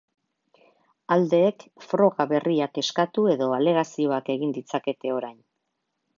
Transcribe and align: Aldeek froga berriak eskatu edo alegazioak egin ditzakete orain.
Aldeek 1.15 1.65
froga 1.91 2.27
berriak 2.31 2.81
eskatu 2.83 3.27
edo 3.35 3.51
alegazioak 3.59 4.35
egin 4.37 4.57
ditzakete 4.59 5.15
orain. 5.21 5.39